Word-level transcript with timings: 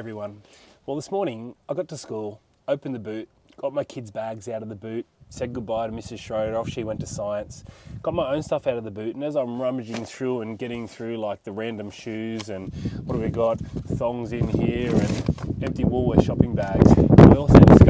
Everyone. 0.00 0.40
Well, 0.86 0.96
this 0.96 1.10
morning 1.10 1.54
I 1.68 1.74
got 1.74 1.86
to 1.88 1.98
school, 1.98 2.40
opened 2.66 2.94
the 2.94 2.98
boot, 2.98 3.28
got 3.58 3.74
my 3.74 3.84
kids' 3.84 4.10
bags 4.10 4.48
out 4.48 4.62
of 4.62 4.70
the 4.70 4.74
boot, 4.74 5.04
said 5.28 5.52
goodbye 5.52 5.88
to 5.88 5.92
Mrs. 5.92 6.20
Schroeder. 6.20 6.56
Off 6.56 6.70
she 6.70 6.84
went 6.84 7.00
to 7.00 7.06
science. 7.06 7.64
Got 8.02 8.14
my 8.14 8.32
own 8.32 8.42
stuff 8.42 8.66
out 8.66 8.78
of 8.78 8.84
the 8.84 8.90
boot, 8.90 9.14
and 9.14 9.22
as 9.22 9.36
I'm 9.36 9.60
rummaging 9.60 10.06
through 10.06 10.40
and 10.40 10.58
getting 10.58 10.88
through 10.88 11.18
like 11.18 11.42
the 11.42 11.52
random 11.52 11.90
shoes 11.90 12.48
and 12.48 12.74
what 13.04 13.16
do 13.16 13.20
we 13.20 13.28
got? 13.28 13.58
Thongs 13.58 14.32
in 14.32 14.48
here 14.48 14.90
and 14.90 15.62
empty 15.62 15.84
Woolworths 15.84 16.24
shopping 16.24 16.54
bags. 16.54 16.90
Also 17.36 17.58
discovered 17.58 17.89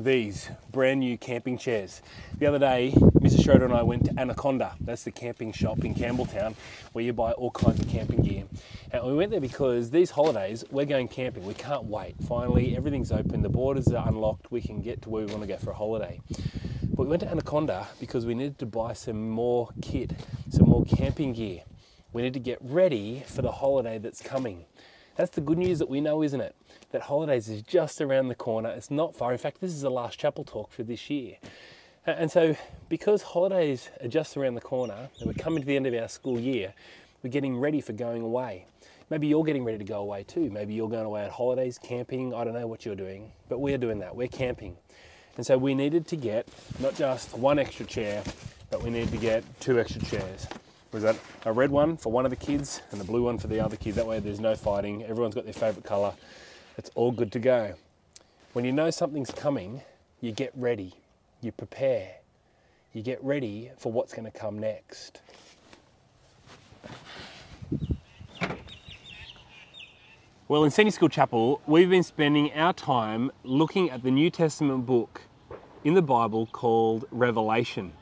these 0.00 0.48
brand 0.72 1.00
new 1.00 1.18
camping 1.18 1.58
chairs. 1.58 2.00
The 2.38 2.46
other 2.46 2.58
day, 2.58 2.92
Mrs. 2.96 3.44
Schroeder 3.44 3.66
and 3.66 3.74
I 3.74 3.82
went 3.82 4.06
to 4.06 4.18
Anaconda. 4.18 4.74
That's 4.80 5.04
the 5.04 5.10
camping 5.10 5.52
shop 5.52 5.84
in 5.84 5.94
Campbelltown 5.94 6.54
where 6.92 7.04
you 7.04 7.12
buy 7.12 7.32
all 7.32 7.50
kinds 7.50 7.80
of 7.80 7.88
camping 7.88 8.22
gear. 8.22 8.44
And 8.92 9.04
we 9.04 9.14
went 9.14 9.30
there 9.30 9.42
because 9.42 9.90
these 9.90 10.10
holidays, 10.10 10.64
we're 10.70 10.86
going 10.86 11.06
camping. 11.06 11.44
We 11.44 11.52
can't 11.52 11.84
wait. 11.84 12.14
Finally, 12.26 12.78
everything's 12.78 13.12
open, 13.12 13.42
the 13.42 13.50
borders 13.50 13.88
are 13.88 14.08
unlocked, 14.08 14.50
we 14.50 14.62
can 14.62 14.80
get 14.80 15.02
to 15.02 15.10
where 15.10 15.26
we 15.26 15.32
want 15.32 15.42
to 15.42 15.48
go 15.48 15.58
for 15.58 15.70
a 15.70 15.74
holiday. 15.74 16.18
But 16.82 17.02
we 17.02 17.08
went 17.08 17.20
to 17.20 17.30
Anaconda 17.30 17.86
because 18.00 18.24
we 18.24 18.34
needed 18.34 18.58
to 18.60 18.66
buy 18.66 18.94
some 18.94 19.28
more 19.28 19.68
kit, 19.82 20.12
some 20.48 20.66
more 20.66 20.86
camping 20.86 21.34
gear. 21.34 21.60
We 22.14 22.22
need 22.22 22.32
to 22.32 22.40
get 22.40 22.58
ready 22.62 23.22
for 23.26 23.42
the 23.42 23.52
holiday 23.52 23.98
that's 23.98 24.22
coming. 24.22 24.64
That's 25.16 25.30
the 25.30 25.40
good 25.40 25.58
news 25.58 25.78
that 25.80 25.88
we 25.88 26.00
know, 26.00 26.22
isn't 26.22 26.40
it? 26.40 26.54
That 26.92 27.02
holidays 27.02 27.48
is 27.48 27.62
just 27.62 28.00
around 28.00 28.28
the 28.28 28.34
corner. 28.34 28.70
It's 28.70 28.90
not 28.90 29.14
far. 29.14 29.32
In 29.32 29.38
fact, 29.38 29.60
this 29.60 29.72
is 29.72 29.82
the 29.82 29.90
last 29.90 30.18
chapel 30.18 30.44
talk 30.44 30.72
for 30.72 30.82
this 30.82 31.10
year. 31.10 31.36
And 32.06 32.30
so, 32.30 32.56
because 32.88 33.22
holidays 33.22 33.90
are 34.02 34.08
just 34.08 34.36
around 34.36 34.54
the 34.54 34.60
corner 34.60 35.10
and 35.18 35.26
we're 35.26 35.34
coming 35.34 35.60
to 35.60 35.66
the 35.66 35.76
end 35.76 35.86
of 35.86 35.94
our 35.94 36.08
school 36.08 36.40
year, 36.40 36.72
we're 37.22 37.30
getting 37.30 37.58
ready 37.58 37.80
for 37.80 37.92
going 37.92 38.22
away. 38.22 38.66
Maybe 39.10 39.26
you're 39.26 39.44
getting 39.44 39.64
ready 39.64 39.78
to 39.78 39.84
go 39.84 40.00
away 40.00 40.22
too. 40.22 40.50
Maybe 40.50 40.72
you're 40.72 40.88
going 40.88 41.04
away 41.04 41.24
at 41.24 41.30
holidays, 41.30 41.78
camping. 41.82 42.32
I 42.32 42.44
don't 42.44 42.54
know 42.54 42.66
what 42.66 42.86
you're 42.86 42.94
doing, 42.94 43.32
but 43.48 43.58
we're 43.58 43.78
doing 43.78 43.98
that. 43.98 44.16
We're 44.16 44.28
camping. 44.28 44.76
And 45.36 45.44
so, 45.44 45.58
we 45.58 45.74
needed 45.74 46.06
to 46.08 46.16
get 46.16 46.48
not 46.78 46.94
just 46.94 47.36
one 47.36 47.58
extra 47.58 47.84
chair, 47.84 48.22
but 48.70 48.82
we 48.82 48.90
needed 48.90 49.10
to 49.10 49.18
get 49.18 49.44
two 49.60 49.78
extra 49.78 50.02
chairs. 50.02 50.46
We've 50.92 51.02
got 51.04 51.16
a 51.44 51.52
red 51.52 51.70
one 51.70 51.96
for 51.96 52.10
one 52.10 52.24
of 52.24 52.30
the 52.30 52.36
kids 52.36 52.82
and 52.90 53.00
a 53.00 53.04
blue 53.04 53.22
one 53.22 53.38
for 53.38 53.46
the 53.46 53.60
other 53.60 53.76
kid. 53.76 53.94
That 53.94 54.06
way, 54.06 54.18
there's 54.18 54.40
no 54.40 54.56
fighting. 54.56 55.04
Everyone's 55.04 55.36
got 55.36 55.44
their 55.44 55.52
favourite 55.52 55.84
colour. 55.84 56.14
It's 56.76 56.90
all 56.96 57.12
good 57.12 57.30
to 57.32 57.38
go. 57.38 57.74
When 58.54 58.64
you 58.64 58.72
know 58.72 58.90
something's 58.90 59.30
coming, 59.30 59.82
you 60.20 60.32
get 60.32 60.50
ready, 60.56 60.94
you 61.42 61.52
prepare, 61.52 62.16
you 62.92 63.02
get 63.02 63.22
ready 63.22 63.70
for 63.78 63.92
what's 63.92 64.12
going 64.12 64.24
to 64.24 64.36
come 64.36 64.58
next. 64.58 65.20
Well, 70.48 70.64
in 70.64 70.72
Senior 70.72 70.90
School 70.90 71.08
Chapel, 71.08 71.62
we've 71.68 71.88
been 71.88 72.02
spending 72.02 72.52
our 72.54 72.72
time 72.72 73.30
looking 73.44 73.90
at 73.90 74.02
the 74.02 74.10
New 74.10 74.30
Testament 74.30 74.86
book 74.86 75.20
in 75.84 75.94
the 75.94 76.02
Bible 76.02 76.46
called 76.46 77.04
Revelation. 77.12 77.92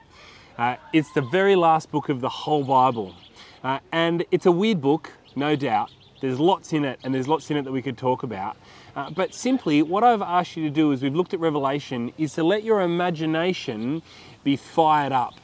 Uh, 0.58 0.74
it's 0.92 1.12
the 1.12 1.22
very 1.22 1.54
last 1.54 1.88
book 1.92 2.08
of 2.08 2.20
the 2.20 2.28
whole 2.28 2.64
Bible. 2.64 3.14
Uh, 3.62 3.78
and 3.92 4.24
it's 4.32 4.46
a 4.46 4.50
weird 4.50 4.80
book, 4.80 5.12
no 5.36 5.54
doubt. 5.54 5.92
There's 6.20 6.41
lots 6.41 6.72
in 6.72 6.84
it, 6.84 6.98
and 7.04 7.14
there's 7.14 7.28
lots 7.28 7.48
in 7.52 7.56
it 7.56 7.62
that 7.62 7.70
we 7.70 7.80
could 7.80 7.96
talk 7.96 8.24
about. 8.24 8.56
Uh, 8.96 9.08
but 9.10 9.32
simply, 9.32 9.82
what 9.82 10.02
I've 10.02 10.20
asked 10.20 10.56
you 10.56 10.64
to 10.64 10.70
do 10.70 10.92
as 10.92 11.00
we've 11.00 11.14
looked 11.14 11.32
at 11.32 11.38
Revelation 11.38 12.12
is 12.19 12.32
to 12.32 12.42
let 12.42 12.64
your 12.64 12.80
imagination 12.80 14.02
be 14.42 14.56
fired 14.56 15.12
up. 15.12 15.34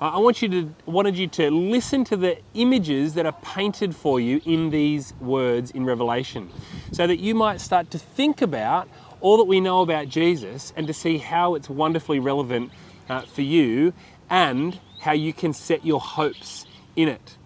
Uh, 0.00 0.10
I 0.10 0.18
want 0.18 0.40
you 0.40 0.48
to 0.48 0.74
wanted 0.86 1.18
you 1.18 1.26
to 1.26 1.50
listen 1.50 2.04
to 2.04 2.16
the 2.16 2.38
images 2.54 3.14
that 3.14 3.26
are 3.26 3.36
painted 3.42 3.94
for 3.94 4.20
you 4.20 4.40
in 4.44 4.70
these 4.70 5.14
words 5.20 5.72
in 5.72 5.84
Revelation, 5.84 6.48
so 6.92 7.08
that 7.08 7.18
you 7.18 7.34
might 7.34 7.60
start 7.60 7.90
to 7.90 7.98
think 7.98 8.40
about 8.40 8.88
all 9.20 9.36
that 9.38 9.44
we 9.44 9.60
know 9.60 9.80
about 9.80 10.08
Jesus 10.08 10.72
and 10.76 10.86
to 10.86 10.92
see 10.92 11.18
how 11.18 11.56
it's 11.56 11.68
wonderfully 11.68 12.20
relevant 12.20 12.70
uh, 13.08 13.22
for 13.22 13.42
you 13.42 13.92
and 14.30 14.78
how 15.00 15.12
you 15.12 15.32
can 15.32 15.52
set 15.52 15.84
your 15.84 16.00
hopes 16.00 16.66
in 16.96 17.08
it. 17.08 17.36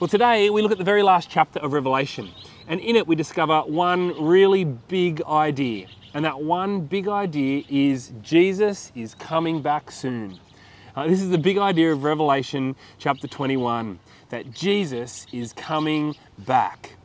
Well, 0.00 0.08
today 0.08 0.50
we 0.50 0.62
look 0.62 0.72
at 0.72 0.78
the 0.78 0.84
very 0.84 1.02
last 1.02 1.30
chapter 1.30 1.60
of 1.60 1.72
Revelation, 1.72 2.30
and 2.66 2.80
in 2.80 2.96
it 2.96 3.06
we 3.06 3.14
discover 3.14 3.60
one 3.60 4.20
really 4.24 4.64
big 4.64 5.22
idea. 5.22 5.86
And 6.14 6.24
that 6.24 6.40
one 6.42 6.82
big 6.82 7.08
idea 7.08 7.62
is 7.68 8.12
Jesus 8.20 8.92
is 8.94 9.14
coming 9.14 9.62
back 9.62 9.90
soon. 9.90 10.38
Uh, 10.94 11.06
this 11.06 11.22
is 11.22 11.30
the 11.30 11.38
big 11.38 11.56
idea 11.56 11.92
of 11.92 12.04
Revelation 12.04 12.76
chapter 12.98 13.26
21 13.26 13.98
that 14.28 14.50
Jesus 14.50 15.26
is 15.32 15.52
coming 15.52 16.14
back. 16.38 16.96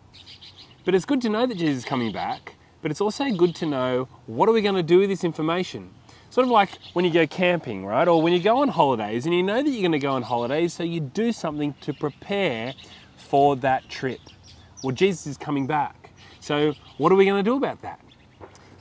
But 0.83 0.95
it's 0.95 1.05
good 1.05 1.21
to 1.21 1.29
know 1.29 1.45
that 1.45 1.57
Jesus 1.57 1.79
is 1.79 1.85
coming 1.85 2.11
back, 2.11 2.55
but 2.81 2.91
it's 2.91 3.01
also 3.01 3.29
good 3.31 3.55
to 3.55 3.65
know 3.65 4.07
what 4.25 4.49
are 4.49 4.53
we 4.53 4.61
going 4.61 4.75
to 4.75 4.83
do 4.83 4.99
with 4.99 5.09
this 5.09 5.23
information? 5.23 5.89
Sort 6.29 6.45
of 6.45 6.51
like 6.51 6.77
when 6.93 7.05
you 7.05 7.11
go 7.11 7.25
camping, 7.25 7.85
right? 7.85 8.07
Or 8.07 8.21
when 8.21 8.33
you 8.33 8.39
go 8.39 8.61
on 8.61 8.67
holidays 8.67 9.25
and 9.25 9.33
you 9.33 9.43
know 9.43 9.63
that 9.63 9.69
you're 9.69 9.81
going 9.81 9.91
to 9.93 9.99
go 9.99 10.11
on 10.11 10.23
holidays, 10.23 10.73
so 10.73 10.83
you 10.83 10.99
do 10.99 11.31
something 11.31 11.73
to 11.81 11.93
prepare 11.93 12.73
for 13.15 13.55
that 13.57 13.89
trip. 13.89 14.19
Well, 14.83 14.93
Jesus 14.93 15.27
is 15.27 15.37
coming 15.37 15.67
back. 15.67 16.11
So, 16.39 16.73
what 16.97 17.11
are 17.11 17.15
we 17.15 17.25
going 17.25 17.43
to 17.43 17.49
do 17.49 17.55
about 17.55 17.81
that? 17.81 17.99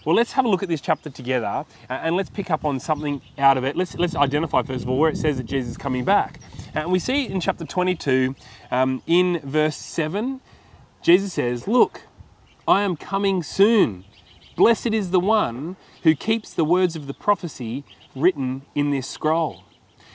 Well, 0.05 0.15
let's 0.15 0.33
have 0.33 0.45
a 0.45 0.49
look 0.49 0.63
at 0.63 0.69
this 0.69 0.81
chapter 0.81 1.11
together 1.11 1.65
and 1.89 2.15
let's 2.15 2.31
pick 2.31 2.49
up 2.49 2.65
on 2.65 2.79
something 2.79 3.21
out 3.39 3.57
of 3.57 3.65
it. 3.65 3.75
Let's, 3.75 3.97
let's 3.97 4.15
identify, 4.15 4.63
first 4.63 4.85
of 4.85 4.89
all, 4.89 4.99
where 4.99 5.11
it 5.11 5.17
says 5.17 5.37
that 5.39 5.47
Jesus 5.47 5.73
is 5.73 5.77
coming 5.77 6.05
back. 6.05 6.39
And 6.75 6.93
we 6.93 7.01
see 7.01 7.27
in 7.27 7.41
chapter 7.41 7.65
22, 7.65 8.37
um, 8.71 9.03
in 9.09 9.41
verse 9.41 9.77
7, 9.77 10.41
Jesus 11.03 11.33
says, 11.33 11.67
Look, 11.67 12.03
I 12.69 12.83
am 12.83 12.97
coming 12.97 13.43
soon. 13.43 14.05
Blessed 14.57 14.89
is 14.89 15.11
the 15.11 15.21
one 15.21 15.77
who 16.03 16.15
keeps 16.15 16.55
the 16.55 16.65
words 16.65 16.97
of 16.97 17.07
the 17.07 17.15
prophecy 17.15 17.85
written 18.15 18.63
in 18.75 18.91
this 18.91 19.07
scroll. 19.07 19.65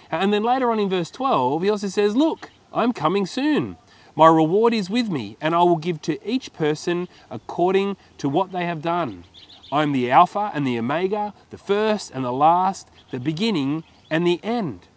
And 0.10 0.34
then 0.34 0.44
later 0.44 0.72
on 0.72 0.80
in 0.80 0.90
verse 0.90 1.12
12, 1.12 1.62
he 1.62 1.70
also 1.70 1.88
says, 1.88 2.16
Look, 2.16 2.50
I'm 2.74 2.92
coming 2.92 3.28
soon. 3.28 3.78
My 4.16 4.28
reward 4.28 4.74
is 4.74 4.90
with 4.90 5.10
me, 5.10 5.38
and 5.40 5.56
I 5.56 5.60
will 5.60 5.78
give 5.78 6.02
to 6.04 6.28
each 6.28 6.52
person 6.54 7.08
according 7.30 7.98
to 8.18 8.28
what 8.28 8.52
they 8.52 8.66
have 8.66 8.82
done. 8.82 9.24
I 9.72 9.84
am 9.84 9.94
the 9.94 10.12
Alpha 10.12 10.52
and 10.54 10.68
the 10.68 10.78
Omega, 10.78 11.34
the 11.50 11.58
first 11.58 12.12
and 12.12 12.26
the 12.26 12.34
last, 12.34 12.90
the 13.12 13.20
beginning 13.20 13.86
and 14.10 14.28
the 14.28 14.42
end. 14.44 14.88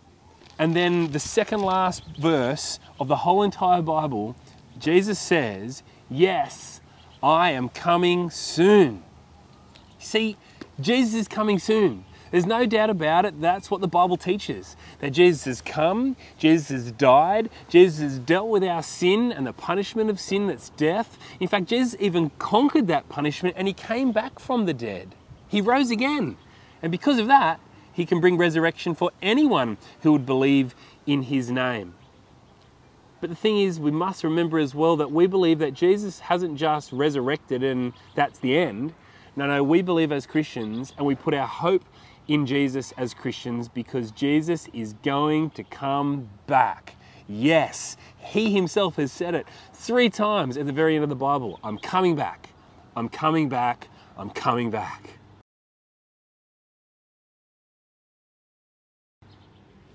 And 0.59 0.75
then 0.75 1.13
the 1.13 1.21
second 1.21 1.61
last 1.61 2.03
verse 2.19 2.81
of 2.99 3.09
the 3.09 3.17
whole 3.17 3.43
entire 3.43 3.83
Bible, 3.83 4.35
Jesus 4.79 5.19
says, 5.19 5.83
Yes, 6.11 6.81
I 7.23 7.51
am 7.51 7.69
coming 7.69 8.31
soon. 8.31 9.04
See, 10.05 10.37
Jesus 10.81 11.15
is 11.15 11.29
coming 11.29 11.59
soon. 11.59 12.05
There's 12.31 12.47
no 12.47 12.67
doubt 12.67 12.91
about 12.91 13.25
it, 13.25 13.41
that's 13.41 13.71
what 13.71 13.81
the 13.81 13.89
Bible 13.89 14.17
teaches. 14.17 14.77
That 14.99 15.13
Jesus 15.13 15.45
has 15.45 15.61
come, 15.63 16.17
Jesus 16.37 16.69
has 16.69 16.93
died, 16.93 17.49
Jesus 17.69 18.01
has 18.01 18.19
dealt 18.19 18.49
with 18.49 18.65
our 18.65 18.83
sin 18.83 19.31
and 19.33 19.47
the 19.47 19.53
punishment 19.53 20.11
of 20.11 20.19
sin 20.19 20.49
that's 20.49 20.71
death. 20.71 21.17
In 21.39 21.49
fact, 21.49 21.67
Jesus 21.67 21.97
even 22.01 22.31
conquered 22.39 22.89
that 22.89 23.09
punishment 23.09 23.55
and 23.57 23.69
he 23.69 23.73
came 23.73 24.11
back 24.11 24.39
from 24.39 24.67
the 24.67 24.75
dead. 24.75 25.15
He 25.49 25.61
rose 25.61 25.91
again. 25.91 26.37
And 26.83 26.91
because 26.91 27.19
of 27.19 27.29
that, 27.29 27.61
he 27.93 28.05
can 28.05 28.21
bring 28.21 28.37
resurrection 28.37 28.95
for 28.95 29.11
anyone 29.23 29.79
who 30.03 30.13
would 30.13 30.27
believe 30.27 30.75
in 31.07 31.23
his 31.23 31.51
name. 31.51 31.95
But 33.21 33.31
the 33.31 33.37
thing 33.37 33.61
is, 33.61 33.79
we 33.81 33.93
must 33.93 34.25
remember 34.25 34.59
as 34.59 34.75
well 34.75 34.97
that 34.97 35.13
we 35.13 35.27
believe 35.27 35.61
that 35.61 35.73
Jesus 35.73 36.19
hasn't 36.19 36.59
just 36.59 36.93
resurrected 36.93 37.63
and 37.63 37.93
that's 38.15 38.41
the 38.41 38.59
end. 38.59 38.93
No, 39.37 39.47
no, 39.47 39.65
we 39.65 39.83
believe 39.83 40.13
as 40.13 40.27
Christians 40.27 40.93
and 40.97 41.07
we 41.07 41.17
put 41.17 41.35
our 41.35 41.47
hope 41.47 41.85
in 42.29 42.47
Jesus 42.47 42.93
as 42.97 43.15
Christians 43.15 43.69
because 43.69 44.13
Jesus 44.13 44.69
is 44.73 44.93
going 45.03 45.51
to 45.51 45.65
come 45.65 46.29
back. 46.47 46.95
Yes, 47.27 47.97
He 48.19 48.53
Himself 48.53 48.97
has 48.97 49.11
said 49.11 49.35
it 49.35 49.47
three 49.73 50.09
times 50.09 50.57
at 50.57 50.67
the 50.67 50.73
very 50.73 50.95
end 50.95 51.03
of 51.03 51.11
the 51.11 51.17
Bible. 51.17 51.59
I'm 51.65 51.79
coming 51.79 52.15
back, 52.15 52.51
I'm 52.95 53.09
coming 53.09 53.49
back, 53.49 53.89
I'm 54.17 54.31
coming 54.31 54.71
back. 54.71 55.19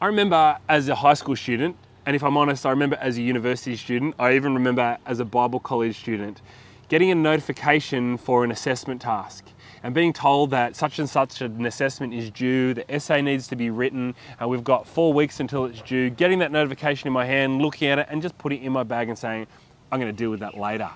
I 0.01 0.05
remember 0.07 0.57
as 0.67 0.89
a 0.89 0.95
high 0.95 1.13
school 1.13 1.35
student, 1.35 1.77
and 2.05 2.15
if 2.15 2.23
I'm 2.23 2.35
honest, 2.35 2.65
I 2.65 2.71
remember 2.71 2.97
as 2.97 3.17
a 3.17 3.21
university 3.21 3.75
student, 3.75 4.15
I 4.19 4.33
even 4.35 4.53
remember 4.53 4.97
as 5.05 5.19
a 5.19 5.25
Bible 5.25 5.59
college 5.59 5.97
student, 5.97 6.41
getting 6.89 7.11
a 7.11 7.15
notification 7.15 8.17
for 8.17 8.43
an 8.43 8.51
assessment 8.51 8.99
task 8.99 9.45
and 9.83 9.93
being 9.93 10.11
told 10.11 10.49
that 10.49 10.75
such 10.75 10.99
and 10.99 11.07
such 11.07 11.39
an 11.41 11.65
assessment 11.65 12.13
is 12.13 12.29
due, 12.31 12.73
the 12.73 12.93
essay 12.93 13.21
needs 13.21 13.47
to 13.47 13.55
be 13.55 13.69
written, 13.69 14.13
and 14.39 14.49
we've 14.49 14.63
got 14.63 14.87
four 14.87 15.13
weeks 15.13 15.39
until 15.39 15.65
it's 15.65 15.81
due, 15.81 16.09
getting 16.09 16.39
that 16.39 16.51
notification 16.51 17.07
in 17.07 17.13
my 17.13 17.25
hand, 17.25 17.61
looking 17.61 17.87
at 17.87 17.99
it, 17.99 18.07
and 18.09 18.21
just 18.21 18.37
putting 18.37 18.61
it 18.61 18.65
in 18.65 18.73
my 18.73 18.83
bag 18.83 19.07
and 19.07 19.17
saying, 19.17 19.47
I'm 19.91 19.99
going 19.99 20.11
to 20.11 20.17
deal 20.17 20.31
with 20.31 20.41
that 20.41 20.57
later. 20.57 20.89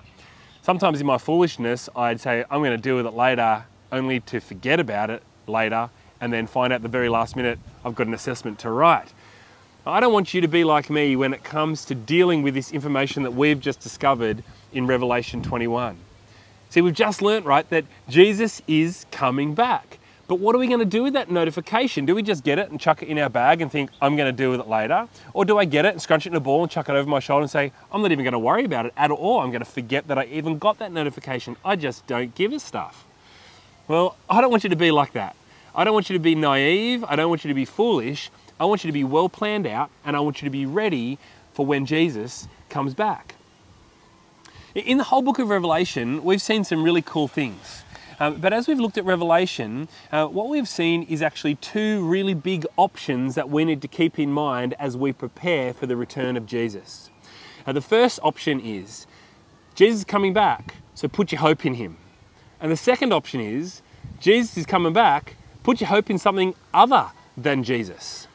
Sometimes 0.62 1.00
in 1.00 1.06
my 1.06 1.16
foolishness, 1.16 1.88
I'd 1.96 2.20
say, 2.20 2.44
I'm 2.50 2.60
going 2.60 2.72
to 2.72 2.76
deal 2.76 2.96
with 2.96 3.06
it 3.06 3.14
later, 3.14 3.64
only 3.92 4.20
to 4.20 4.40
forget 4.40 4.80
about 4.80 5.10
it 5.10 5.22
later, 5.46 5.88
and 6.20 6.32
then 6.32 6.46
find 6.46 6.72
out 6.72 6.82
the 6.82 6.88
very 6.88 7.08
last 7.08 7.36
minute 7.36 7.58
I've 7.84 7.94
got 7.94 8.06
an 8.06 8.14
assessment 8.14 8.58
to 8.60 8.70
write. 8.70 9.12
I 9.86 10.00
don't 10.00 10.12
want 10.12 10.34
you 10.34 10.40
to 10.40 10.48
be 10.48 10.64
like 10.64 10.90
me 10.90 11.14
when 11.14 11.32
it 11.34 11.44
comes 11.44 11.84
to 11.86 11.94
dealing 11.94 12.42
with 12.42 12.54
this 12.54 12.72
information 12.72 13.22
that 13.22 13.34
we've 13.34 13.60
just 13.60 13.80
discovered 13.80 14.42
in 14.74 14.86
Revelation 14.86 15.42
21. 15.42 15.96
See, 16.70 16.80
we've 16.80 16.94
just 16.94 17.22
learnt, 17.22 17.46
right, 17.46 17.68
that 17.70 17.84
Jesus 18.08 18.60
is 18.66 19.06
coming 19.10 19.54
back. 19.54 19.98
But 20.26 20.36
what 20.36 20.54
are 20.54 20.58
we 20.58 20.66
going 20.66 20.80
to 20.80 20.86
do 20.86 21.02
with 21.02 21.12
that 21.12 21.30
notification? 21.30 22.06
Do 22.06 22.14
we 22.14 22.22
just 22.22 22.44
get 22.44 22.58
it 22.58 22.70
and 22.70 22.80
chuck 22.80 23.02
it 23.02 23.08
in 23.08 23.18
our 23.18 23.28
bag 23.28 23.60
and 23.60 23.70
think, 23.70 23.90
I'm 24.00 24.16
going 24.16 24.26
to 24.26 24.32
deal 24.32 24.50
with 24.50 24.60
it 24.60 24.68
later? 24.68 25.06
Or 25.34 25.44
do 25.44 25.58
I 25.58 25.66
get 25.66 25.84
it 25.84 25.92
and 25.92 26.00
scrunch 26.00 26.26
it 26.26 26.30
in 26.30 26.36
a 26.36 26.40
ball 26.40 26.62
and 26.62 26.70
chuck 26.70 26.88
it 26.88 26.92
over 26.92 27.08
my 27.08 27.20
shoulder 27.20 27.42
and 27.42 27.50
say, 27.50 27.72
I'm 27.92 28.00
not 28.00 28.10
even 28.10 28.24
going 28.24 28.32
to 28.32 28.38
worry 28.38 28.64
about 28.64 28.86
it 28.86 28.94
at 28.96 29.10
all. 29.10 29.40
I'm 29.40 29.50
going 29.50 29.60
to 29.60 29.70
forget 29.70 30.08
that 30.08 30.18
I 30.18 30.24
even 30.24 30.58
got 30.58 30.78
that 30.78 30.92
notification. 30.92 31.56
I 31.64 31.76
just 31.76 32.06
don't 32.06 32.34
give 32.34 32.52
a 32.52 32.58
stuff. 32.58 33.04
Well, 33.86 34.16
I 34.30 34.40
don't 34.40 34.50
want 34.50 34.64
you 34.64 34.70
to 34.70 34.76
be 34.76 34.90
like 34.90 35.12
that. 35.12 35.36
I 35.74 35.84
don't 35.84 35.92
want 35.92 36.08
you 36.08 36.14
to 36.14 36.22
be 36.22 36.34
naive. 36.34 37.04
I 37.04 37.16
don't 37.16 37.28
want 37.28 37.44
you 37.44 37.48
to 37.48 37.54
be 37.54 37.66
foolish. 37.66 38.30
I 38.58 38.64
want 38.64 38.82
you 38.82 38.88
to 38.88 38.92
be 38.92 39.04
well 39.04 39.28
planned 39.28 39.66
out 39.66 39.90
and 40.06 40.16
I 40.16 40.20
want 40.20 40.40
you 40.40 40.46
to 40.46 40.50
be 40.50 40.64
ready 40.64 41.18
for 41.52 41.66
when 41.66 41.84
Jesus 41.84 42.48
comes 42.70 42.94
back. 42.94 43.33
In 44.74 44.98
the 44.98 45.04
whole 45.04 45.22
book 45.22 45.38
of 45.38 45.50
Revelation, 45.50 46.24
we've 46.24 46.42
seen 46.42 46.64
some 46.64 46.82
really 46.82 47.00
cool 47.00 47.28
things. 47.28 47.84
Um, 48.18 48.40
but 48.40 48.52
as 48.52 48.66
we've 48.66 48.80
looked 48.80 48.98
at 48.98 49.04
Revelation, 49.04 49.86
uh, 50.10 50.26
what 50.26 50.48
we've 50.48 50.68
seen 50.68 51.04
is 51.04 51.22
actually 51.22 51.54
two 51.54 52.04
really 52.04 52.34
big 52.34 52.66
options 52.76 53.36
that 53.36 53.48
we 53.48 53.64
need 53.64 53.80
to 53.82 53.88
keep 53.88 54.18
in 54.18 54.32
mind 54.32 54.74
as 54.80 54.96
we 54.96 55.12
prepare 55.12 55.72
for 55.72 55.86
the 55.86 55.96
return 55.96 56.36
of 56.36 56.44
Jesus. 56.44 57.08
Uh, 57.64 57.70
the 57.70 57.80
first 57.80 58.18
option 58.24 58.58
is 58.58 59.06
Jesus 59.76 60.00
is 60.00 60.04
coming 60.04 60.32
back, 60.32 60.74
so 60.96 61.06
put 61.06 61.30
your 61.30 61.40
hope 61.40 61.64
in 61.64 61.74
him. 61.74 61.96
And 62.60 62.72
the 62.72 62.76
second 62.76 63.12
option 63.12 63.40
is 63.40 63.80
Jesus 64.18 64.56
is 64.56 64.66
coming 64.66 64.92
back, 64.92 65.36
put 65.62 65.80
your 65.80 65.88
hope 65.88 66.10
in 66.10 66.18
something 66.18 66.52
other 66.72 67.12
than 67.36 67.62
Jesus. 67.62 68.26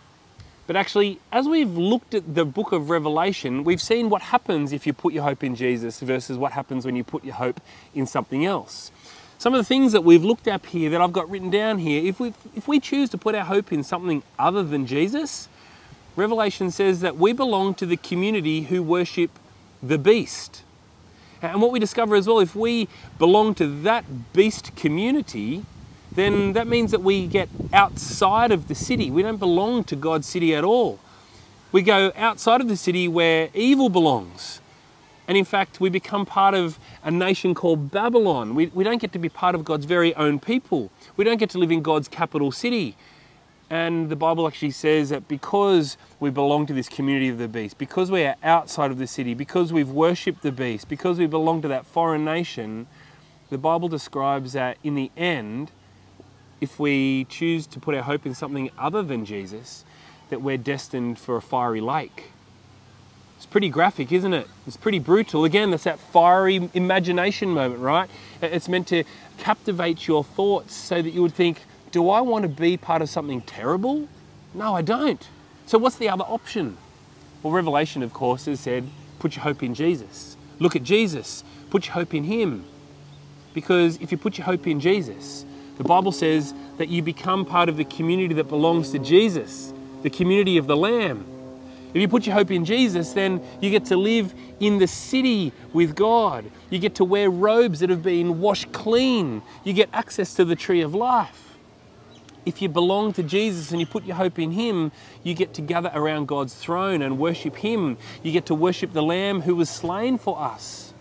But 0.70 0.76
actually, 0.76 1.20
as 1.32 1.48
we've 1.48 1.76
looked 1.76 2.14
at 2.14 2.36
the 2.36 2.46
book 2.46 2.74
of 2.74 2.92
Revelation, 2.92 3.64
we've 3.64 3.82
seen 3.82 4.08
what 4.08 4.22
happens 4.22 4.72
if 4.72 4.86
you 4.86 4.94
put 4.94 5.16
your 5.16 5.24
hope 5.24 5.44
in 5.44 5.56
Jesus 5.56 6.00
versus 6.00 6.38
what 6.38 6.52
happens 6.52 6.86
when 6.86 6.96
you 6.96 7.04
put 7.04 7.26
your 7.26 7.34
hope 7.34 7.60
in 7.96 8.06
something 8.06 8.46
else. 8.46 8.92
Some 9.40 9.56
of 9.56 9.58
the 9.58 9.64
things 9.64 9.94
that 9.94 10.04
we've 10.04 10.24
looked 10.24 10.48
at 10.48 10.64
here 10.68 10.92
that 10.92 11.02
I've 11.02 11.12
got 11.12 11.28
written 11.28 11.50
down 11.50 11.80
here, 11.80 12.06
if 12.06 12.20
we, 12.20 12.36
if 12.56 12.68
we 12.68 12.80
choose 12.80 13.10
to 13.10 13.18
put 13.18 13.34
our 13.34 13.46
hope 13.46 13.74
in 13.74 13.82
something 13.82 14.22
other 14.38 14.62
than 14.62 14.86
Jesus, 14.86 15.50
Revelation 16.16 16.70
says 16.70 17.00
that 17.00 17.18
we 17.18 17.34
belong 17.34 17.74
to 17.74 17.88
the 17.88 17.98
community 17.98 18.62
who 18.62 18.84
worship 18.84 19.32
the 19.82 19.98
beast. 19.98 20.62
And 21.42 21.64
what 21.64 21.72
we 21.72 21.80
discover 21.80 22.16
as 22.16 22.28
well, 22.28 22.42
if 22.42 22.56
we 22.56 22.88
belong 23.18 23.56
to 23.56 23.66
that 23.82 24.34
beast 24.34 24.76
community, 24.76 25.66
then 26.20 26.54
that 26.54 26.68
means 26.68 26.92
that 26.92 27.02
we 27.02 27.28
get 27.28 27.50
outside 27.74 28.52
of 28.52 28.68
the 28.68 28.76
city. 28.76 29.10
We 29.10 29.22
don't 29.22 29.38
belong 29.38 29.84
to 29.86 29.96
God's 29.96 30.28
city 30.28 30.56
at 30.56 30.64
all. 30.64 31.00
We 31.72 31.82
go 31.82 32.12
outside 32.16 32.62
of 32.62 32.68
the 32.68 32.78
city 32.78 33.08
where 33.08 33.50
evil 33.54 33.90
belongs. 33.90 34.60
And 35.28 35.38
in 35.38 35.46
fact, 35.46 35.80
we 35.80 35.92
become 35.92 36.26
part 36.26 36.56
of 36.56 36.80
a 37.04 37.12
nation 37.12 37.54
called 37.54 37.92
Babylon. 37.92 38.56
We, 38.56 38.68
we 38.68 38.84
don't 38.84 39.00
get 39.00 39.12
to 39.14 39.20
be 39.20 39.30
part 39.30 39.54
of 39.54 39.64
God's 39.64 39.86
very 39.86 40.16
own 40.16 40.40
people. 40.40 40.90
We 41.18 41.24
don't 41.24 41.38
get 41.38 41.52
to 41.52 41.60
live 41.60 41.72
in 41.72 41.84
God's 41.84 42.08
capital 42.08 42.52
city. 42.52 42.96
And 43.70 44.10
the 44.10 44.16
Bible 44.16 44.48
actually 44.48 44.72
says 44.72 45.10
that 45.10 45.28
because 45.28 45.98
we 46.20 46.32
belong 46.32 46.66
to 46.66 46.74
this 46.74 46.90
community 46.90 47.30
of 47.30 47.38
the 47.38 47.48
beast, 47.48 47.78
because 47.78 48.10
we 48.10 48.24
are 48.24 48.36
outside 48.42 48.90
of 48.90 48.98
the 48.98 49.06
city, 49.06 49.36
because 49.36 49.72
we've 49.72 49.92
worshipped 49.92 50.42
the 50.42 50.52
beast, 50.52 50.90
because 50.90 51.20
we 51.20 51.28
belong 51.28 51.62
to 51.62 51.68
that 51.68 51.86
foreign 51.86 52.26
nation, 52.26 52.88
the 53.52 53.60
Bible 53.60 53.88
describes 53.88 54.54
that 54.54 54.78
in 54.84 54.96
the 54.96 55.12
end, 55.16 55.70
if 56.62 56.80
we 56.80 57.26
choose 57.26 57.66
to 57.68 57.80
put 57.80 57.96
our 57.96 58.02
hope 58.02 58.26
in 58.26 58.36
something 58.36 58.70
other 58.78 59.02
than 59.02 59.26
Jesus, 59.26 59.86
that 60.30 60.42
we're 60.42 60.58
destined 60.58 61.18
for 61.18 61.38
a 61.38 61.42
fiery 61.42 61.82
lake. 61.82 62.32
It's 63.38 63.46
pretty 63.46 63.70
graphic, 63.70 64.12
isn't 64.12 64.34
it? 64.34 64.48
It's 64.68 64.76
pretty 64.76 65.00
brutal. 65.00 65.46
Again, 65.46 65.72
that's 65.72 65.86
that 65.86 66.00
fiery 66.00 66.70
imagination 66.74 67.50
moment, 67.50 67.80
right? 67.80 68.10
It's 68.42 68.68
meant 68.68 68.88
to 68.90 69.06
captivate 69.38 70.08
your 70.08 70.24
thoughts 70.24 70.76
so 70.76 71.02
that 71.02 71.12
you 71.12 71.22
would 71.22 71.34
think, 71.34 71.62
do 71.92 72.10
I 72.10 72.22
want 72.22 72.44
to 72.44 72.50
be 72.50 72.76
part 72.76 73.02
of 73.02 73.10
something 73.10 73.42
terrible? 73.42 74.10
No, 74.54 74.76
I 74.76 74.82
don't. 74.82 75.26
So, 75.66 75.78
what's 75.78 75.96
the 75.96 76.10
other 76.10 76.26
option? 76.26 76.78
Well, 77.42 77.54
Revelation, 77.54 78.04
of 78.04 78.14
course, 78.14 78.46
has 78.46 78.60
said, 78.60 78.88
put 79.20 79.36
your 79.36 79.44
hope 79.44 79.64
in 79.64 79.74
Jesus. 79.74 80.36
Look 80.60 80.76
at 80.76 80.84
Jesus. 80.84 81.44
Put 81.70 81.86
your 81.86 81.94
hope 81.94 82.14
in 82.14 82.26
Him. 82.26 82.66
Because 83.54 83.98
if 84.02 84.12
you 84.12 84.18
put 84.18 84.38
your 84.38 84.46
hope 84.46 84.68
in 84.68 84.80
Jesus, 84.80 85.46
the 85.80 85.86
Bible 85.86 86.12
says 86.12 86.54
that 86.78 86.90
you 86.90 87.02
become 87.02 87.46
part 87.46 87.70
of 87.70 87.78
the 87.78 87.86
community 87.86 88.34
that 88.34 88.50
belongs 88.50 88.92
to 88.92 89.00
Jesus, 89.00 89.74
the 90.04 90.10
community 90.10 90.58
of 90.58 90.68
the 90.68 90.76
Lamb. 90.76 91.26
If 91.94 92.02
you 92.02 92.08
put 92.10 92.26
your 92.26 92.36
hope 92.36 92.52
in 92.52 92.66
Jesus, 92.66 93.14
then 93.14 93.42
you 93.62 93.70
get 93.70 93.86
to 93.86 93.96
live 93.96 94.34
in 94.60 94.78
the 94.78 94.88
city 94.88 95.54
with 95.72 95.96
God. 95.96 96.44
You 96.70 96.80
get 96.80 96.96
to 96.96 97.06
wear 97.06 97.30
robes 97.30 97.80
that 97.80 97.90
have 97.90 98.04
been 98.04 98.42
washed 98.42 98.74
clean. 98.74 99.42
You 99.64 99.72
get 99.72 99.90
access 99.94 100.34
to 100.34 100.44
the 100.44 100.56
tree 100.56 100.82
of 100.82 100.94
life. 100.94 101.56
If 102.46 102.62
you 102.62 102.68
belong 102.68 103.14
to 103.14 103.24
Jesus 103.24 103.72
and 103.72 103.80
you 103.80 103.86
put 103.86 104.04
your 104.04 104.18
hope 104.18 104.38
in 104.38 104.52
Him, 104.52 104.92
you 105.24 105.34
get 105.34 105.54
to 105.54 105.62
gather 105.62 105.92
around 105.94 106.28
God's 106.28 106.54
throne 106.56 107.02
and 107.02 107.18
worship 107.18 107.56
Him. 107.56 107.98
You 108.22 108.34
get 108.34 108.48
to 108.48 108.54
worship 108.54 108.92
the 108.92 109.04
Lamb 109.04 109.40
who 109.40 109.56
was 109.56 109.70
slain 109.70 110.18
for 110.18 110.38
us. 110.38 110.94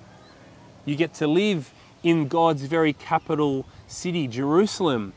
You 0.84 0.94
get 0.94 1.14
to 1.14 1.26
live 1.26 1.72
in 2.02 2.28
God's 2.28 2.62
very 2.62 2.92
capital 2.92 3.66
city, 3.86 4.28
Jerusalem, 4.28 5.12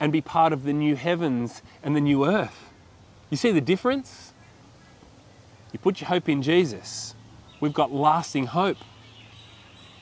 and 0.00 0.12
be 0.12 0.20
part 0.20 0.52
of 0.52 0.64
the 0.64 0.72
new 0.72 0.96
heavens 0.96 1.62
and 1.82 1.94
the 1.94 2.00
new 2.00 2.26
earth. 2.26 2.70
You 3.30 3.36
see 3.36 3.52
the 3.52 3.60
difference? 3.60 4.32
You 5.72 5.78
put 5.78 6.00
your 6.00 6.08
hope 6.08 6.28
in 6.28 6.42
Jesus, 6.42 7.14
we've 7.60 7.72
got 7.72 7.92
lasting 7.92 8.46
hope. 8.46 8.76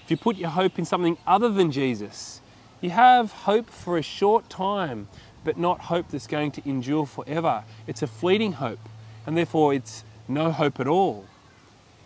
If 0.04 0.10
you 0.10 0.16
put 0.16 0.36
your 0.36 0.50
hope 0.50 0.78
in 0.78 0.84
something 0.84 1.16
other 1.26 1.48
than 1.48 1.70
Jesus, 1.70 2.40
you 2.80 2.90
have 2.90 3.30
hope 3.30 3.70
for 3.70 3.98
a 3.98 4.02
short 4.02 4.48
time, 4.50 5.08
but 5.44 5.56
not 5.56 5.80
hope 5.82 6.08
that's 6.08 6.26
going 6.26 6.50
to 6.52 6.68
endure 6.68 7.06
forever. 7.06 7.64
It's 7.86 8.02
a 8.02 8.06
fleeting 8.06 8.54
hope, 8.54 8.88
and 9.26 9.36
therefore 9.36 9.74
it's 9.74 10.04
no 10.26 10.50
hope 10.50 10.80
at 10.80 10.88
all. 10.88 11.26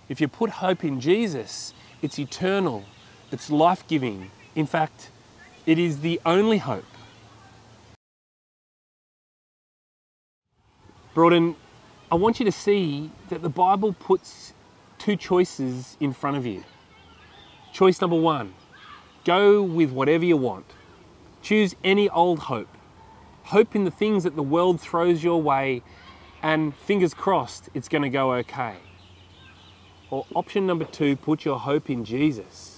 If 0.09 0.21
you 0.21 0.28
put 0.28 0.50
hope 0.50 0.85
in 0.85 1.00
Jesus, 1.00 1.73
it's 2.02 2.19
eternal, 2.19 2.85
it's 3.35 3.50
life 3.50 3.85
giving. 3.88 4.31
In 4.55 4.64
fact, 4.64 5.11
it 5.67 5.76
is 5.76 6.03
the 6.03 6.21
only 6.25 6.59
hope. 6.59 6.85
Broaden, 11.14 11.57
I 12.12 12.14
want 12.14 12.38
you 12.38 12.45
to 12.45 12.53
see 12.53 13.11
that 13.31 13.43
the 13.43 13.49
Bible 13.49 13.93
puts 13.93 14.53
two 14.99 15.17
choices 15.17 15.97
in 15.99 16.12
front 16.12 16.37
of 16.37 16.47
you. 16.47 16.62
Choice 17.73 18.00
number 18.00 18.17
one 18.17 18.55
go 19.25 19.62
with 19.62 19.91
whatever 19.91 20.25
you 20.25 20.37
want. 20.37 20.67
Choose 21.43 21.75
any 21.83 22.09
old 22.11 22.38
hope. 22.38 22.69
Hope 23.45 23.75
in 23.75 23.85
the 23.85 23.91
things 23.91 24.23
that 24.23 24.37
the 24.37 24.43
world 24.45 24.81
throws 24.81 25.25
your 25.25 25.43
way, 25.43 25.83
and 26.41 26.73
fingers 26.76 27.14
crossed 27.14 27.69
it's 27.75 27.88
going 27.88 28.03
to 28.03 28.11
go 28.11 28.35
okay. 28.35 28.76
Or 30.11 30.25
option 30.37 30.69
number 30.69 30.85
two 30.85 31.17
put 31.17 31.45
your 31.45 31.59
hope 31.59 31.91
in 31.91 32.05
Jesus 32.05 32.74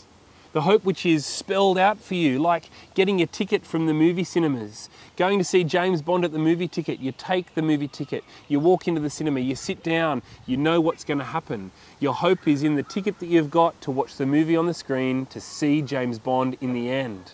The 0.56 0.62
hope 0.62 0.84
which 0.84 1.04
is 1.04 1.26
spelled 1.26 1.76
out 1.76 1.98
for 1.98 2.14
you, 2.14 2.38
like 2.38 2.70
getting 2.94 3.20
a 3.20 3.26
ticket 3.26 3.66
from 3.66 3.84
the 3.84 3.92
movie 3.92 4.24
cinemas, 4.24 4.88
going 5.18 5.36
to 5.36 5.44
see 5.44 5.64
James 5.64 6.00
Bond 6.00 6.24
at 6.24 6.32
the 6.32 6.38
movie 6.38 6.66
ticket. 6.66 6.98
You 6.98 7.12
take 7.12 7.54
the 7.54 7.60
movie 7.60 7.88
ticket, 7.88 8.24
you 8.48 8.58
walk 8.58 8.88
into 8.88 9.02
the 9.02 9.10
cinema, 9.10 9.40
you 9.40 9.54
sit 9.54 9.82
down, 9.82 10.22
you 10.46 10.56
know 10.56 10.80
what's 10.80 11.04
going 11.04 11.18
to 11.18 11.24
happen. 11.24 11.72
Your 12.00 12.14
hope 12.14 12.48
is 12.48 12.62
in 12.62 12.74
the 12.74 12.82
ticket 12.82 13.18
that 13.18 13.26
you've 13.26 13.50
got 13.50 13.78
to 13.82 13.90
watch 13.90 14.16
the 14.16 14.24
movie 14.24 14.56
on 14.56 14.64
the 14.64 14.72
screen 14.72 15.26
to 15.26 15.42
see 15.42 15.82
James 15.82 16.18
Bond 16.18 16.56
in 16.62 16.72
the 16.72 16.88
end. 16.88 17.32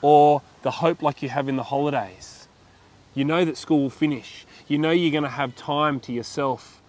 Or 0.00 0.42
the 0.62 0.70
hope 0.70 1.02
like 1.02 1.24
you 1.24 1.28
have 1.28 1.48
in 1.48 1.56
the 1.56 1.64
holidays. 1.64 2.46
You 3.14 3.24
know 3.24 3.44
that 3.44 3.56
school 3.56 3.82
will 3.82 3.90
finish. 3.90 4.46
You 4.68 4.78
know 4.78 4.92
you're 4.92 5.10
going 5.10 5.24
to 5.24 5.28
have 5.28 5.56
time 5.56 5.98
to 5.98 6.12
yourself 6.12 6.80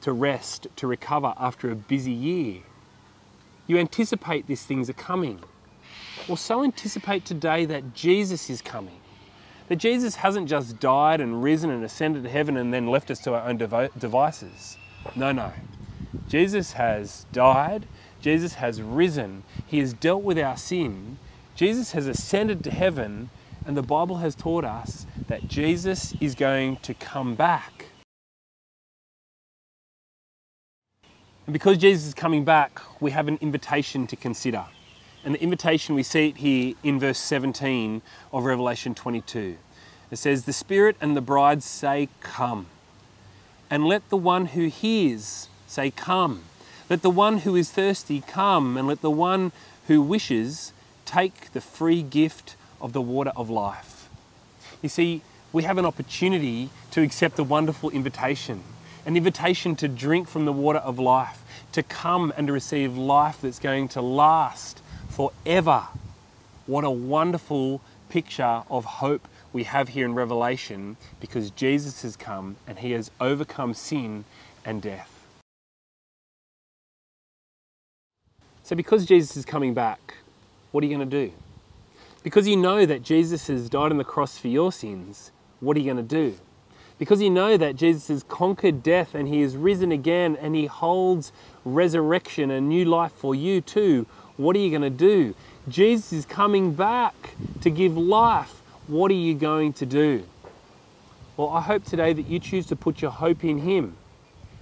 to 0.00 0.10
rest, 0.12 0.66
to 0.74 0.88
recover 0.88 1.32
after 1.38 1.70
a 1.70 1.76
busy 1.76 2.10
year. 2.10 2.62
You 3.66 3.78
anticipate 3.78 4.46
these 4.46 4.64
things 4.64 4.90
are 4.90 4.94
coming. 4.94 5.40
Well, 6.28 6.36
so 6.36 6.62
anticipate 6.62 7.24
today 7.24 7.64
that 7.66 7.94
Jesus 7.94 8.50
is 8.50 8.62
coming. 8.62 9.00
That 9.68 9.76
Jesus 9.76 10.16
hasn't 10.16 10.48
just 10.48 10.78
died 10.78 11.20
and 11.20 11.42
risen 11.42 11.70
and 11.70 11.82
ascended 11.84 12.24
to 12.24 12.28
heaven 12.28 12.56
and 12.56 12.72
then 12.72 12.86
left 12.86 13.10
us 13.10 13.20
to 13.20 13.34
our 13.34 13.48
own 13.48 13.56
devices. 13.56 14.76
No, 15.16 15.32
no. 15.32 15.52
Jesus 16.28 16.72
has 16.72 17.26
died, 17.32 17.86
Jesus 18.20 18.54
has 18.54 18.80
risen, 18.80 19.42
He 19.66 19.78
has 19.80 19.92
dealt 19.92 20.22
with 20.22 20.38
our 20.38 20.56
sin, 20.56 21.18
Jesus 21.54 21.92
has 21.92 22.06
ascended 22.06 22.64
to 22.64 22.70
heaven, 22.70 23.30
and 23.66 23.76
the 23.76 23.82
Bible 23.82 24.18
has 24.18 24.34
taught 24.34 24.64
us 24.64 25.06
that 25.28 25.48
Jesus 25.48 26.14
is 26.20 26.34
going 26.34 26.76
to 26.78 26.94
come 26.94 27.34
back. 27.34 27.83
And 31.46 31.52
because 31.52 31.78
Jesus 31.78 32.08
is 32.08 32.14
coming 32.14 32.44
back, 32.44 32.80
we 33.00 33.10
have 33.10 33.28
an 33.28 33.38
invitation 33.40 34.06
to 34.06 34.16
consider. 34.16 34.64
And 35.24 35.34
the 35.34 35.42
invitation, 35.42 35.94
we 35.94 36.02
see 36.02 36.28
it 36.28 36.38
here 36.38 36.74
in 36.82 36.98
verse 36.98 37.18
17 37.18 38.02
of 38.32 38.44
Revelation 38.44 38.94
22. 38.94 39.56
It 40.10 40.16
says, 40.16 40.44
The 40.44 40.52
Spirit 40.52 40.96
and 41.00 41.16
the 41.16 41.20
bride 41.20 41.62
say, 41.62 42.08
Come. 42.20 42.66
And 43.70 43.84
let 43.84 44.08
the 44.08 44.16
one 44.16 44.46
who 44.46 44.68
hears 44.68 45.48
say, 45.66 45.90
Come. 45.90 46.44
Let 46.88 47.02
the 47.02 47.10
one 47.10 47.38
who 47.38 47.56
is 47.56 47.70
thirsty 47.70 48.22
come, 48.26 48.76
and 48.76 48.86
let 48.86 49.00
the 49.00 49.10
one 49.10 49.52
who 49.86 50.02
wishes 50.02 50.72
take 51.04 51.52
the 51.52 51.60
free 51.60 52.02
gift 52.02 52.56
of 52.80 52.92
the 52.92 53.00
water 53.00 53.32
of 53.36 53.48
life. 53.48 54.08
You 54.82 54.90
see, 54.90 55.22
we 55.52 55.62
have 55.62 55.78
an 55.78 55.86
opportunity 55.86 56.68
to 56.90 57.00
accept 57.00 57.36
the 57.36 57.44
wonderful 57.44 57.88
invitation 57.90 58.62
an 59.06 59.16
invitation 59.16 59.76
to 59.76 59.88
drink 59.88 60.28
from 60.28 60.44
the 60.44 60.52
water 60.52 60.78
of 60.78 60.98
life, 60.98 61.42
to 61.72 61.82
come 61.82 62.32
and 62.36 62.46
to 62.46 62.52
receive 62.52 62.96
life 62.96 63.38
that's 63.42 63.58
going 63.58 63.88
to 63.88 64.00
last 64.00 64.80
forever. 65.08 65.84
What 66.66 66.84
a 66.84 66.90
wonderful 66.90 67.80
picture 68.08 68.62
of 68.70 68.84
hope 68.84 69.28
we 69.52 69.64
have 69.64 69.88
here 69.90 70.04
in 70.04 70.14
Revelation 70.14 70.96
because 71.20 71.50
Jesus 71.50 72.02
has 72.02 72.16
come 72.16 72.56
and 72.66 72.78
he 72.78 72.92
has 72.92 73.10
overcome 73.20 73.74
sin 73.74 74.24
and 74.64 74.80
death. 74.80 75.10
So, 78.62 78.74
because 78.74 79.04
Jesus 79.04 79.36
is 79.36 79.44
coming 79.44 79.74
back, 79.74 80.14
what 80.72 80.82
are 80.82 80.86
you 80.86 80.96
going 80.96 81.08
to 81.08 81.26
do? 81.26 81.32
Because 82.22 82.48
you 82.48 82.56
know 82.56 82.86
that 82.86 83.02
Jesus 83.02 83.48
has 83.48 83.68
died 83.68 83.92
on 83.92 83.98
the 83.98 84.04
cross 84.04 84.38
for 84.38 84.48
your 84.48 84.72
sins, 84.72 85.30
what 85.60 85.76
are 85.76 85.80
you 85.80 85.92
going 85.92 86.08
to 86.08 86.30
do? 86.30 86.34
Because 86.98 87.20
you 87.20 87.30
know 87.30 87.56
that 87.56 87.76
Jesus 87.76 88.08
has 88.08 88.22
conquered 88.22 88.82
death 88.82 89.14
and 89.14 89.28
he 89.28 89.42
is 89.42 89.56
risen 89.56 89.90
again 89.90 90.36
and 90.40 90.54
he 90.54 90.66
holds 90.66 91.32
resurrection 91.64 92.50
and 92.50 92.68
new 92.68 92.84
life 92.84 93.12
for 93.12 93.34
you 93.34 93.60
too, 93.60 94.06
what 94.36 94.54
are 94.56 94.60
you 94.60 94.70
going 94.70 94.82
to 94.82 94.90
do? 94.90 95.34
Jesus 95.68 96.12
is 96.12 96.26
coming 96.26 96.74
back 96.74 97.36
to 97.60 97.70
give 97.70 97.96
life. 97.96 98.62
What 98.86 99.10
are 99.10 99.14
you 99.14 99.34
going 99.34 99.72
to 99.74 99.86
do? 99.86 100.24
Well, 101.36 101.48
I 101.50 101.60
hope 101.60 101.84
today 101.84 102.12
that 102.12 102.26
you 102.26 102.38
choose 102.38 102.66
to 102.66 102.76
put 102.76 103.02
your 103.02 103.10
hope 103.10 103.44
in 103.44 103.58
him. 103.58 103.96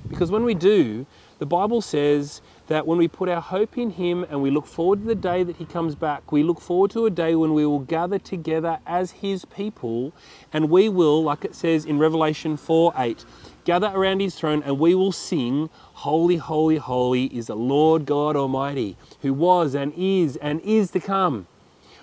Because 0.08 0.30
when 0.30 0.44
we 0.44 0.54
do, 0.54 1.06
the 1.38 1.46
Bible 1.46 1.80
says 1.82 2.40
that 2.68 2.86
when 2.86 2.98
we 2.98 3.08
put 3.08 3.28
our 3.28 3.40
hope 3.40 3.76
in 3.76 3.90
Him 3.90 4.24
and 4.28 4.42
we 4.42 4.50
look 4.50 4.66
forward 4.66 5.00
to 5.00 5.06
the 5.06 5.14
day 5.14 5.42
that 5.42 5.56
He 5.56 5.64
comes 5.64 5.94
back, 5.94 6.32
we 6.32 6.42
look 6.42 6.60
forward 6.60 6.90
to 6.92 7.06
a 7.06 7.10
day 7.10 7.34
when 7.34 7.54
we 7.54 7.66
will 7.66 7.80
gather 7.80 8.18
together 8.18 8.78
as 8.86 9.10
His 9.10 9.44
people 9.44 10.12
and 10.52 10.70
we 10.70 10.88
will, 10.88 11.22
like 11.22 11.44
it 11.44 11.54
says 11.54 11.84
in 11.84 11.98
Revelation 11.98 12.56
4 12.56 12.94
8, 12.96 13.24
gather 13.64 13.90
around 13.94 14.20
His 14.20 14.34
throne 14.34 14.62
and 14.64 14.78
we 14.78 14.94
will 14.94 15.12
sing, 15.12 15.70
Holy, 15.94 16.36
holy, 16.36 16.76
holy 16.78 17.24
is 17.26 17.46
the 17.46 17.56
Lord 17.56 18.06
God 18.06 18.36
Almighty, 18.36 18.96
who 19.20 19.32
was 19.34 19.74
and 19.74 19.92
is 19.96 20.36
and 20.36 20.60
is 20.62 20.90
to 20.92 21.00
come. 21.00 21.46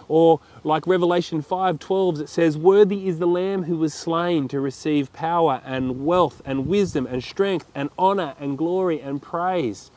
Or 0.09 0.39
like 0.63 0.87
Revelation 0.87 1.43
5:12 1.43 2.21
it 2.21 2.29
says 2.29 2.57
worthy 2.57 3.07
is 3.07 3.19
the 3.19 3.27
lamb 3.27 3.63
who 3.63 3.77
was 3.77 3.93
slain 3.93 4.47
to 4.47 4.59
receive 4.59 5.13
power 5.13 5.61
and 5.63 6.03
wealth 6.03 6.41
and 6.43 6.67
wisdom 6.67 7.05
and 7.05 7.23
strength 7.23 7.67
and 7.75 7.91
honor 7.97 8.33
and 8.39 8.57
glory 8.57 8.99
and 8.99 9.21
praise. 9.21 9.91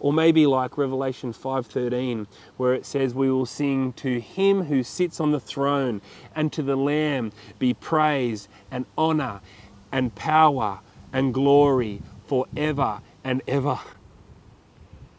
Or 0.00 0.12
maybe 0.12 0.46
like 0.46 0.78
Revelation 0.78 1.32
5:13 1.32 2.26
where 2.56 2.74
it 2.74 2.86
says 2.86 3.14
we 3.14 3.30
will 3.30 3.46
sing 3.46 3.92
to 3.94 4.20
him 4.20 4.64
who 4.64 4.82
sits 4.82 5.20
on 5.20 5.32
the 5.32 5.40
throne 5.40 6.00
and 6.34 6.52
to 6.52 6.62
the 6.62 6.76
lamb 6.76 7.32
be 7.58 7.74
praise 7.74 8.48
and 8.70 8.86
honor 8.96 9.40
and 9.92 10.14
power 10.14 10.80
and 11.12 11.32
glory 11.32 12.02
forever 12.26 13.00
and 13.24 13.42
ever. 13.48 13.78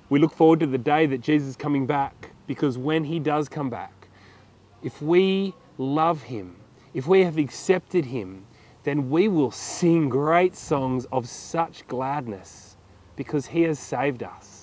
We 0.09 0.19
look 0.19 0.33
forward 0.33 0.59
to 0.61 0.67
the 0.67 0.77
day 0.77 1.05
that 1.07 1.21
Jesus 1.21 1.49
is 1.49 1.55
coming 1.55 1.85
back 1.85 2.31
because 2.47 2.77
when 2.77 3.03
he 3.05 3.19
does 3.19 3.49
come 3.49 3.69
back 3.69 3.97
if 4.83 5.01
we 5.01 5.53
love 5.77 6.23
Him, 6.23 6.55
if 6.93 7.07
we 7.07 7.21
have 7.21 7.37
accepted 7.37 8.05
Him, 8.05 8.45
then 8.83 9.09
we 9.09 9.27
will 9.27 9.51
sing 9.51 10.09
great 10.09 10.55
songs 10.55 11.05
of 11.11 11.27
such 11.27 11.87
gladness 11.87 12.77
because 13.15 13.47
He 13.47 13.63
has 13.63 13.79
saved 13.79 14.23
us. 14.23 14.56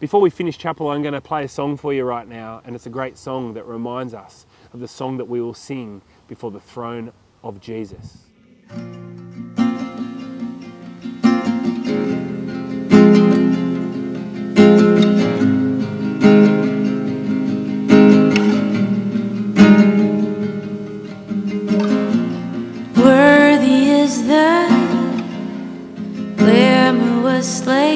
Before 0.00 0.20
we 0.20 0.30
finish 0.30 0.56
chapel, 0.56 0.90
I'm 0.90 1.02
going 1.02 1.14
to 1.14 1.20
play 1.20 1.42
a 1.42 1.48
song 1.48 1.76
for 1.76 1.92
you 1.92 2.04
right 2.04 2.28
now, 2.28 2.62
and 2.64 2.76
it's 2.76 2.86
a 2.86 2.90
great 2.90 3.18
song 3.18 3.54
that 3.54 3.66
reminds 3.66 4.14
us 4.14 4.46
of 4.72 4.78
the 4.78 4.86
song 4.86 5.16
that 5.16 5.24
we 5.24 5.40
will 5.40 5.54
sing 5.54 6.02
before 6.28 6.52
the 6.52 6.60
throne 6.60 7.12
of 7.42 7.60
Jesus. 7.60 8.18
You 8.70 8.76
are 8.76 8.88
my 8.88 9.18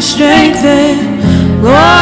Honor, 0.08 0.16
strength 0.16 1.97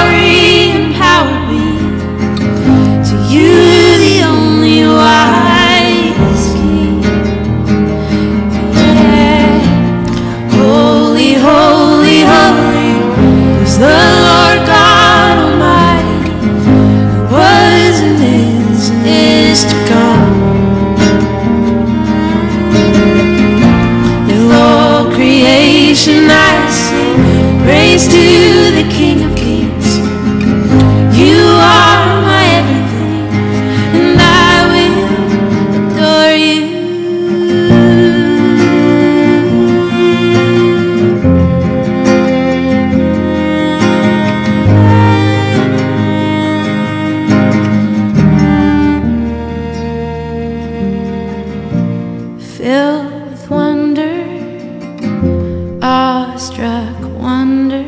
awestruck 56.36 57.00
wonder 57.18 57.82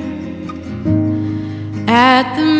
at 1.86 2.34
the 2.34 2.57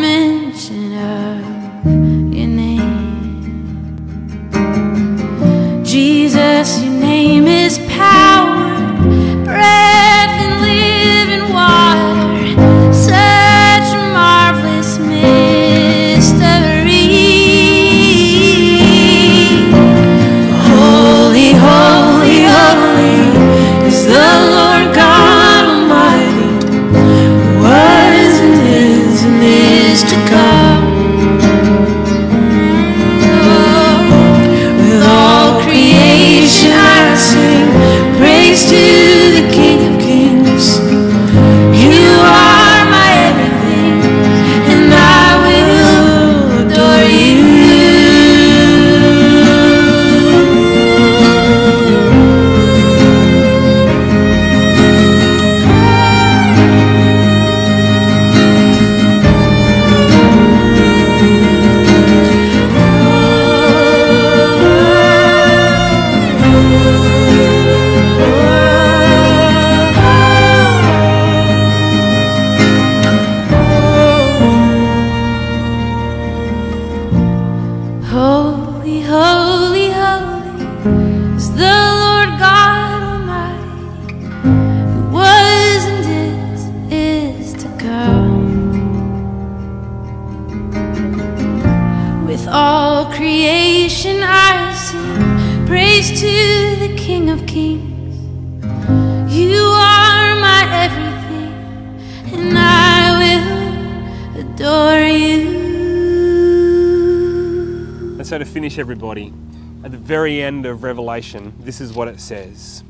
finish, 108.48 108.78
everybody, 108.78 109.32
at 109.84 109.92
the 109.92 109.98
very 109.98 110.42
end 110.42 110.66
of 110.66 110.82
Revelation, 110.82 111.54
this 111.60 111.80
is 111.80 111.92
what 111.92 112.08
it 112.08 112.20
says. 112.20 112.82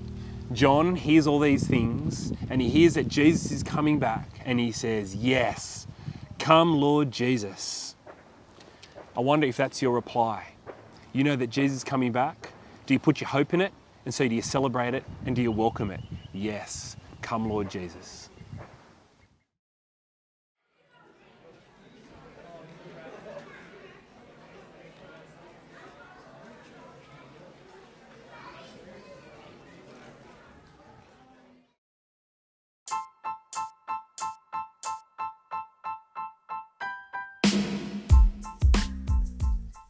John 0.53 0.97
hears 0.97 1.27
all 1.27 1.41
these 1.41 1.67
things 1.67 2.33
and 2.49 2.63
he 2.63 2.69
hears 2.71 2.95
that 2.95 3.09
Jesus 3.09 3.51
is 3.51 3.63
coming 3.63 3.99
back 3.99 4.41
and 4.45 4.61
he 4.61 4.73
says, 4.73 5.15
Yes, 5.17 5.87
come, 6.39 6.81
Lord 6.81 7.11
Jesus. 7.11 7.97
I 9.17 9.21
wonder 9.21 9.47
if 9.47 9.57
that's 9.57 9.83
your 9.83 9.93
reply. 9.93 10.47
You 11.13 11.25
know 11.25 11.37
that 11.37 11.49
Jesus 11.49 11.79
is 11.79 11.85
coming 11.85 12.13
back. 12.13 12.53
Do 12.87 12.95
you 12.95 13.01
put 13.01 13.21
your 13.21 13.29
hope 13.29 13.53
in 13.53 13.61
it? 13.61 13.73
And 14.05 14.15
so 14.15 14.29
do 14.29 14.35
you 14.35 14.43
celebrate 14.43 14.95
it 14.95 15.05
and 15.27 15.37
do 15.37 15.43
you 15.43 15.53
welcome 15.53 15.91
it? 15.91 16.01
Yes, 16.33 16.97
come, 17.21 17.49
Lord 17.49 17.69
Jesus. 17.71 18.28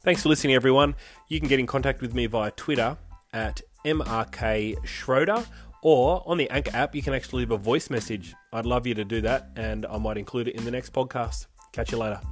Thanks 0.08 0.22
for 0.22 0.30
listening, 0.30 0.54
everyone. 0.54 0.94
You 1.28 1.38
can 1.38 1.50
get 1.50 1.60
in 1.60 1.66
contact 1.66 2.00
with 2.00 2.14
me 2.14 2.24
via 2.24 2.50
Twitter 2.52 2.96
at 3.34 3.60
MRK 3.84 4.82
Schroeder 4.82 5.44
or 5.82 6.22
on 6.24 6.38
the 6.38 6.48
Anchor 6.48 6.74
app, 6.74 6.94
you 6.94 7.02
can 7.02 7.12
actually 7.12 7.40
leave 7.40 7.50
a 7.50 7.58
voice 7.58 7.90
message. 7.90 8.34
I'd 8.50 8.64
love 8.64 8.86
you 8.86 8.94
to 8.94 9.04
do 9.04 9.20
that, 9.20 9.50
and 9.54 9.84
I 9.84 9.98
might 9.98 10.16
include 10.16 10.48
it 10.48 10.54
in 10.54 10.64
the 10.64 10.70
next 10.70 10.94
podcast. 10.94 11.48
Catch 11.72 11.92
you 11.92 11.98
later. 11.98 12.22